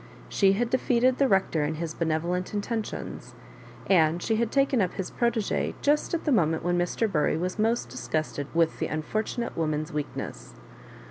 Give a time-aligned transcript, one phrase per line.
[0.29, 3.35] She had defeated the Rec tor in his benevolent intentions,
[3.85, 7.07] and she had taken up his protegee just at the moment when Mr.
[7.07, 10.55] Bury was most disgusted with the unfor tunate woman's weakness.